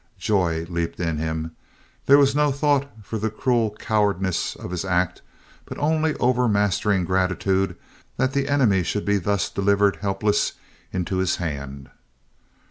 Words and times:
Joy 0.17 0.65
leaped 0.67 0.99
in 0.99 1.19
him. 1.19 1.55
There 2.07 2.17
was 2.17 2.35
no 2.35 2.51
thought 2.51 2.89
for 3.03 3.19
the 3.19 3.29
cruel 3.29 3.75
cowardice 3.77 4.55
of 4.55 4.71
his 4.71 4.83
act 4.83 5.21
but 5.65 5.77
only 5.77 6.15
overmastering 6.15 7.05
gratitude 7.05 7.75
that 8.17 8.33
the 8.33 8.47
enemy 8.49 8.81
should 8.81 9.05
be 9.05 9.19
thus 9.19 9.47
delivered 9.47 9.97
helpless 9.97 10.53
into 10.91 11.17
his 11.17 11.35
hand. 11.35 11.91